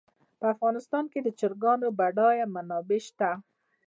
[0.39, 3.29] په افغانستان کې د چرګانو بډایه منابع شته.